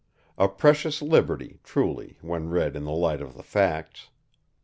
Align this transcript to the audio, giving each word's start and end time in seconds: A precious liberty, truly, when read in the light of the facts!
A 0.35 0.47
precious 0.47 1.03
liberty, 1.03 1.59
truly, 1.63 2.17
when 2.21 2.49
read 2.49 2.75
in 2.75 2.85
the 2.85 2.91
light 2.91 3.21
of 3.21 3.37
the 3.37 3.43
facts! 3.43 4.09